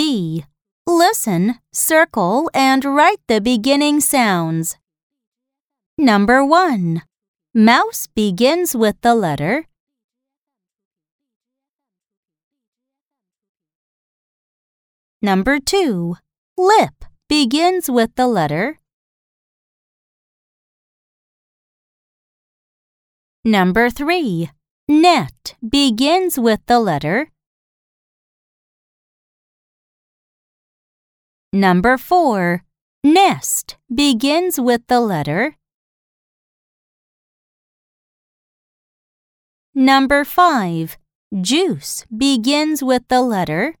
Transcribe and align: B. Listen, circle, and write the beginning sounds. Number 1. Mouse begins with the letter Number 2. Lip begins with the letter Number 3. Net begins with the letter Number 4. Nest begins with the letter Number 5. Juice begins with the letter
B. 0.00 0.46
Listen, 0.86 1.56
circle, 1.72 2.50
and 2.54 2.82
write 2.86 3.20
the 3.28 3.38
beginning 3.38 4.00
sounds. 4.00 4.78
Number 5.98 6.42
1. 6.42 7.02
Mouse 7.52 8.06
begins 8.06 8.74
with 8.74 8.96
the 9.02 9.14
letter 9.14 9.66
Number 15.20 15.60
2. 15.60 16.16
Lip 16.56 17.04
begins 17.28 17.90
with 17.90 18.14
the 18.14 18.26
letter 18.26 18.78
Number 23.44 23.90
3. 23.90 24.48
Net 24.88 25.56
begins 25.60 26.38
with 26.38 26.64
the 26.64 26.80
letter 26.80 27.28
Number 31.52 31.98
4. 31.98 32.62
Nest 33.02 33.76
begins 33.92 34.60
with 34.60 34.82
the 34.86 35.00
letter 35.00 35.56
Number 39.74 40.24
5. 40.24 40.96
Juice 41.40 42.04
begins 42.16 42.84
with 42.84 43.02
the 43.08 43.20
letter 43.22 43.74